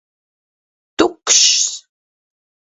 [0.97, 1.61] Tukšs!